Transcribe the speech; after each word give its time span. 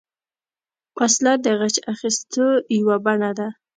وسله 0.97 1.33
د 1.43 1.45
غچ 1.59 1.75
اخیستو 1.93 2.45
یوه 2.79 2.95
بڼه 3.05 3.31
ده 3.37 3.47